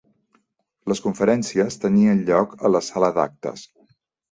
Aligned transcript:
Les 0.93 1.01
conferències 1.07 1.77
tenien 1.85 2.25
lloc 2.31 2.57
a 2.69 2.73
la 2.77 2.83
sala 2.89 3.13
d'actes. 3.21 3.67